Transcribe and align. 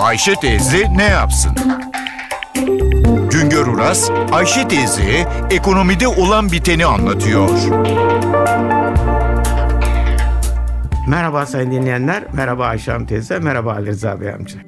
Ayşe 0.00 0.34
teyze 0.34 0.96
ne 0.96 1.04
yapsın? 1.04 1.52
Güngör 3.30 3.66
Uras, 3.66 4.10
Ayşe 4.32 4.68
teyze 4.68 5.28
ekonomide 5.50 6.08
olan 6.08 6.52
biteni 6.52 6.86
anlatıyor. 6.86 7.50
Merhaba 11.08 11.46
sayın 11.46 11.70
dinleyenler, 11.70 12.24
merhaba 12.32 12.66
Ayşe 12.66 12.92
Hanım 12.92 13.06
teyze, 13.06 13.38
merhaba 13.38 13.72
Ali 13.72 13.86
Rıza 13.86 14.20
Bey 14.20 14.32
amca. 14.32 14.58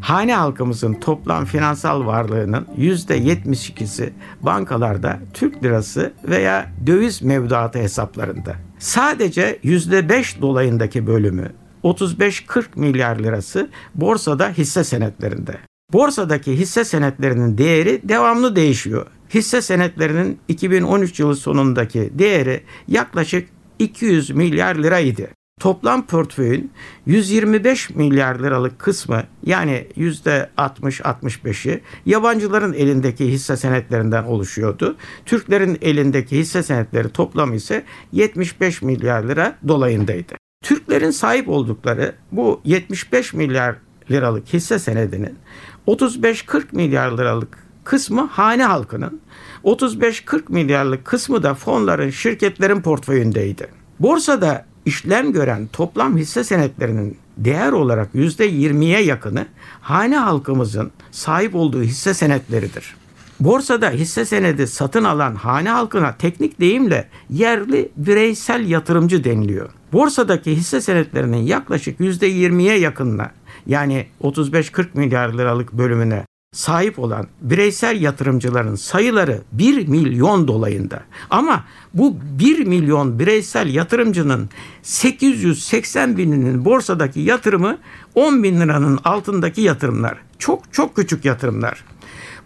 Hane 0.00 0.34
halkımızın 0.34 0.94
toplam 0.94 1.44
finansal 1.44 2.06
varlığının 2.06 2.66
%72'si 2.78 4.10
bankalarda 4.40 5.18
Türk 5.34 5.64
lirası 5.64 6.12
veya 6.24 6.66
döviz 6.86 7.22
mevduatı 7.22 7.78
hesaplarında. 7.78 8.54
Sadece 8.78 9.58
%5 9.64 10.40
dolayındaki 10.40 11.06
bölümü 11.06 11.52
35-40 11.84 12.64
milyar 12.76 13.18
lirası 13.18 13.70
borsada 13.94 14.50
hisse 14.50 14.84
senetlerinde. 14.84 15.58
Borsadaki 15.92 16.52
hisse 16.58 16.84
senetlerinin 16.84 17.58
değeri 17.58 18.00
devamlı 18.04 18.56
değişiyor. 18.56 19.06
Hisse 19.34 19.62
senetlerinin 19.62 20.38
2013 20.48 21.20
yılı 21.20 21.36
sonundaki 21.36 22.10
değeri 22.12 22.62
yaklaşık 22.88 23.48
200 23.78 24.30
milyar 24.30 24.74
liraydı. 24.74 25.28
Toplam 25.60 26.06
portföyün 26.06 26.70
125 27.06 27.90
milyar 27.90 28.38
liralık 28.38 28.78
kısmı 28.78 29.22
yani 29.46 29.86
%60-65'i 29.96 31.80
yabancıların 32.06 32.72
elindeki 32.72 33.32
hisse 33.32 33.56
senetlerinden 33.56 34.24
oluşuyordu. 34.24 34.96
Türklerin 35.26 35.78
elindeki 35.82 36.38
hisse 36.38 36.62
senetleri 36.62 37.08
toplamı 37.08 37.56
ise 37.56 37.84
75 38.12 38.82
milyar 38.82 39.22
lira 39.22 39.58
dolayındaydı. 39.68 40.39
Türklerin 40.70 41.10
sahip 41.10 41.48
oldukları 41.48 42.14
bu 42.32 42.60
75 42.64 43.34
milyar 43.34 43.76
liralık 44.10 44.48
hisse 44.52 44.78
senedinin 44.78 45.38
35-40 45.86 46.62
milyar 46.72 47.18
liralık 47.18 47.58
kısmı 47.84 48.20
hane 48.20 48.64
halkının, 48.64 49.20
35-40 49.64 50.42
milyarlık 50.48 51.04
kısmı 51.04 51.42
da 51.42 51.54
fonların, 51.54 52.10
şirketlerin 52.10 52.80
portföyündeydi. 52.80 53.68
Borsada 54.00 54.66
işlem 54.84 55.32
gören 55.32 55.66
toplam 55.66 56.16
hisse 56.16 56.44
senetlerinin 56.44 57.18
değer 57.36 57.72
olarak 57.72 58.14
%20'ye 58.14 59.02
yakını 59.02 59.46
hane 59.80 60.16
halkımızın 60.16 60.90
sahip 61.10 61.54
olduğu 61.54 61.82
hisse 61.82 62.14
senetleridir. 62.14 62.96
Borsada 63.40 63.90
hisse 63.90 64.24
senedi 64.24 64.66
satın 64.66 65.04
alan 65.04 65.34
hane 65.34 65.70
halkına 65.70 66.16
teknik 66.16 66.60
deyimle 66.60 67.08
yerli 67.30 67.90
bireysel 67.96 68.68
yatırımcı 68.68 69.24
deniliyor. 69.24 69.70
Borsadaki 69.92 70.56
hisse 70.56 70.80
senetlerinin 70.80 71.42
yaklaşık 71.42 72.00
%20'ye 72.00 72.78
yakınına 72.78 73.30
yani 73.66 74.06
35-40 74.22 74.86
milyar 74.94 75.32
liralık 75.32 75.72
bölümüne 75.72 76.24
sahip 76.52 76.98
olan 76.98 77.26
bireysel 77.40 78.00
yatırımcıların 78.00 78.74
sayıları 78.74 79.40
1 79.52 79.88
milyon 79.88 80.48
dolayında. 80.48 81.02
Ama 81.30 81.64
bu 81.94 82.16
1 82.38 82.66
milyon 82.66 83.18
bireysel 83.18 83.74
yatırımcının 83.74 84.50
880 84.82 86.16
bininin 86.16 86.64
borsadaki 86.64 87.20
yatırımı 87.20 87.78
10 88.14 88.42
bin 88.42 88.60
liranın 88.60 88.98
altındaki 89.04 89.60
yatırımlar. 89.60 90.18
Çok 90.38 90.72
çok 90.72 90.96
küçük 90.96 91.24
yatırımlar. 91.24 91.84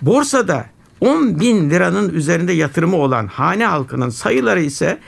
Borsada 0.02 0.73
10 1.00 1.40
bin 1.40 1.70
liranın 1.70 2.08
üzerinde 2.14 2.52
yatırımı 2.52 2.96
olan 2.96 3.26
hane 3.26 3.66
halkının 3.66 4.08
sayıları 4.08 4.60
ise 4.60 4.98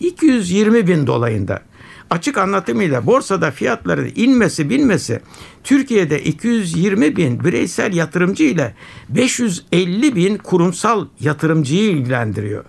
220 0.00 0.86
bin 0.86 1.06
dolayında. 1.06 1.62
Açık 2.10 2.38
anlatımıyla 2.38 3.06
borsada 3.06 3.50
fiyatların 3.50 4.12
inmesi 4.16 4.70
binmesi 4.70 5.20
Türkiye'de 5.64 6.22
220 6.22 7.16
bin 7.16 7.44
bireysel 7.44 7.94
yatırımcı 7.94 8.44
ile 8.44 8.74
550 9.08 10.16
bin 10.16 10.36
kurumsal 10.36 11.06
yatırımcıyı 11.20 11.90
ilgilendiriyor. 11.90 12.64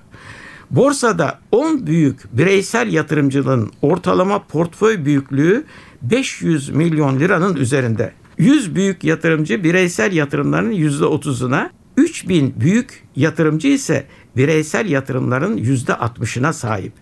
Borsada 0.71 1.39
10 1.51 1.87
büyük 1.87 2.37
bireysel 2.37 2.93
yatırımcının 2.93 3.71
ortalama 3.81 4.43
portföy 4.43 5.05
büyüklüğü 5.05 5.63
500 6.01 6.69
milyon 6.69 7.19
liranın 7.19 7.55
üzerinde. 7.55 8.13
100 8.37 8.75
büyük 8.75 9.03
yatırımcı 9.03 9.63
bireysel 9.63 10.13
yatırımların 10.13 10.71
%30'una, 10.71 11.69
3000 11.97 12.53
büyük 12.59 13.03
yatırımcı 13.15 13.67
ise 13.67 14.05
bireysel 14.37 14.89
yatırımların 14.89 15.57
%60'ına 15.57 16.53
sahip. 16.53 16.93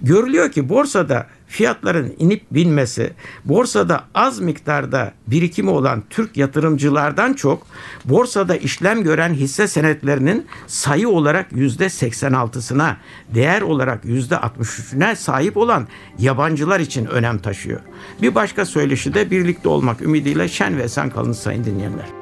Görülüyor 0.00 0.52
ki 0.52 0.68
borsada 0.68 1.26
fiyatların 1.46 2.14
inip 2.18 2.42
binmesi, 2.50 3.12
borsada 3.44 4.04
az 4.14 4.40
miktarda 4.40 5.12
birikimi 5.26 5.70
olan 5.70 6.02
Türk 6.10 6.36
yatırımcılardan 6.36 7.32
çok 7.32 7.66
borsada 8.04 8.56
işlem 8.56 9.02
gören 9.02 9.34
hisse 9.34 9.68
senetlerinin 9.68 10.46
sayı 10.66 11.08
olarak 11.08 11.52
yüzde 11.52 11.86
86'sına, 11.86 12.94
değer 13.34 13.62
olarak 13.62 14.04
yüzde 14.04 14.34
63'üne 14.34 15.16
sahip 15.16 15.56
olan 15.56 15.88
yabancılar 16.18 16.80
için 16.80 17.06
önem 17.06 17.38
taşıyor. 17.38 17.80
Bir 18.22 18.34
başka 18.34 18.64
söyleşi 18.64 19.14
de 19.14 19.30
birlikte 19.30 19.68
olmak 19.68 20.02
ümidiyle 20.02 20.48
şen 20.48 20.76
ve 20.76 20.82
esen 20.82 21.10
kalın 21.10 21.32
sayın 21.32 21.64
dinleyenler. 21.64 22.21